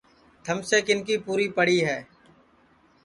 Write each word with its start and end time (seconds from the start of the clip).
تھمیسے 0.43 0.77
کِن 0.85 0.99
کی 1.07 1.15
پُوری 1.25 1.77
ہے 1.87 1.97